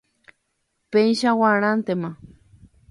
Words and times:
Péicha 0.91 1.31
g̃uarãntema. 1.37 2.11